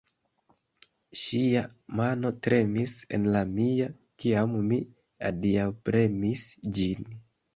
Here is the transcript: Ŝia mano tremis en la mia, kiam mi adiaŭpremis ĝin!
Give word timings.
Ŝia 1.23 1.59
mano 1.99 2.31
tremis 2.47 2.95
en 3.17 3.29
la 3.35 3.43
mia, 3.59 3.89
kiam 4.25 4.55
mi 4.71 4.79
adiaŭpremis 5.31 6.49
ĝin! 6.79 7.07